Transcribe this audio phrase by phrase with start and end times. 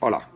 [0.00, 0.28] Hola,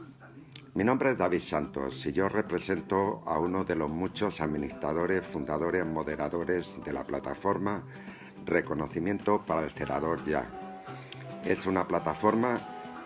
[0.74, 5.86] mi nombre es David Santos y yo represento a uno de los muchos administradores, fundadores,
[5.86, 7.84] moderadores de la plataforma
[8.44, 10.48] Reconocimiento para el Cerador Ya.
[11.44, 12.58] Es una plataforma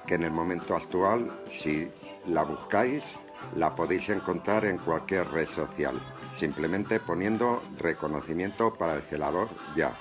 [0.06, 1.90] que en el momento actual, si
[2.24, 3.18] la buscáis,
[3.54, 6.00] la podéis encontrar en cualquier red social,
[6.38, 9.92] simplemente poniendo Reconocimiento para el Celador Ya.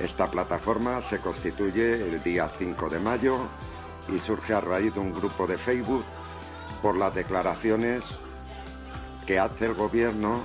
[0.00, 3.36] Esta plataforma se constituye el día 5 de mayo
[4.08, 6.04] y surge a raíz de un grupo de Facebook
[6.82, 8.04] por las declaraciones
[9.26, 10.42] que hace el gobierno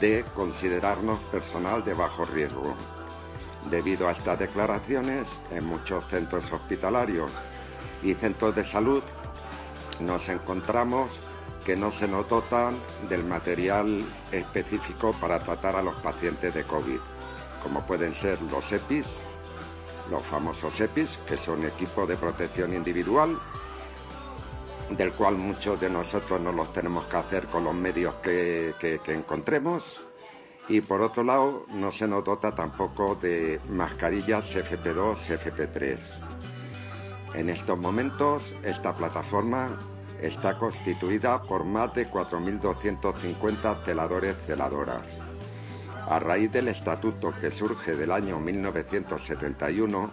[0.00, 2.74] de considerarnos personal de bajo riesgo.
[3.70, 7.30] Debido a estas declaraciones, en muchos centros hospitalarios
[8.02, 9.02] y centros de salud
[10.00, 11.10] nos encontramos
[11.64, 17.00] que no se nos dotan del material específico para tratar a los pacientes de COVID,
[17.62, 19.06] como pueden ser los EPIs,
[20.10, 23.38] los famosos EPIs, que son equipos de protección individual,
[24.90, 28.74] del cual muchos de nosotros no los tenemos que hacer con los medios que,
[29.08, 30.00] encontremos.
[30.68, 35.98] Y por otro lado, no se nos dota tampoco de mascarillas FP2, FP3.
[37.34, 39.78] En estos momentos, esta plataforma
[40.20, 45.04] está constituida por más de 4.250 celadores celadoras
[46.08, 50.10] a raíz del estatuto que surge del año 1971,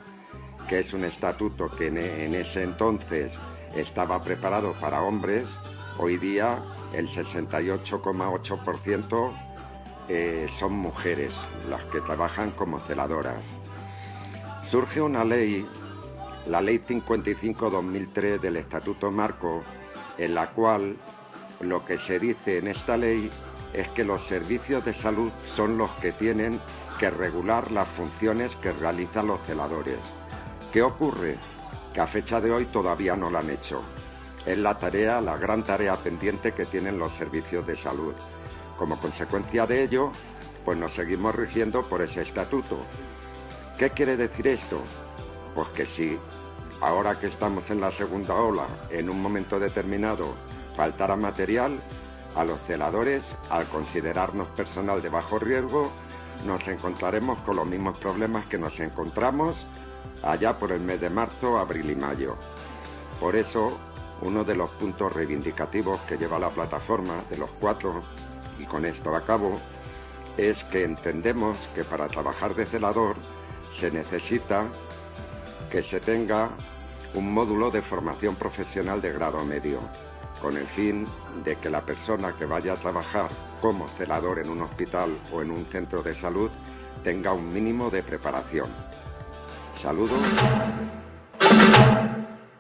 [0.68, 3.34] que es un estatuto que en ese entonces
[3.76, 5.46] estaba preparado para hombres,
[5.98, 6.62] hoy día
[6.94, 9.32] el 68,8%
[10.10, 11.34] eh, son mujeres
[11.70, 13.42] las que trabajan como celadoras.
[14.70, 15.66] Surge una ley,
[16.48, 19.64] la Ley 55-2003 del Estatuto Marco,
[20.18, 20.98] en la cual
[21.62, 23.30] lo que se dice en esta ley
[23.74, 26.60] es que los servicios de salud son los que tienen
[27.00, 29.98] que regular las funciones que realizan los celadores.
[30.72, 31.38] ¿Qué ocurre?
[31.94, 33.82] Que a fecha de hoy todavía no lo han hecho.
[34.46, 38.14] Es la tarea, la gran tarea pendiente que tienen los servicios de salud.
[38.78, 40.12] Como consecuencia de ello,
[40.66, 42.80] pues nos seguimos rigiendo por ese estatuto.
[43.78, 44.82] ¿Qué quiere decir esto?
[45.56, 46.18] Pues que si
[46.82, 50.36] ahora que estamos en la segunda ola, en un momento determinado,
[50.76, 51.80] faltara material,
[52.36, 55.92] a los celadores, al considerarnos personal de bajo riesgo,
[56.46, 59.56] nos encontraremos con los mismos problemas que nos encontramos
[60.22, 62.36] allá por el mes de marzo, abril y mayo.
[63.20, 63.78] Por eso,
[64.22, 68.02] uno de los puntos reivindicativos que lleva la plataforma, de los cuatro,
[68.60, 69.60] y con esto acabo,
[70.38, 73.16] es que entendemos que para trabajar de celador
[73.78, 74.66] se necesita
[75.70, 76.50] que se tenga
[77.14, 79.80] un módulo de formación profesional de grado medio
[80.44, 81.08] con el fin
[81.46, 83.30] de que la persona que vaya a trabajar
[83.62, 86.52] como celador en un hospital o en un centro de salud
[87.02, 88.68] tenga un mínimo de preparación.
[89.82, 90.20] Saludos.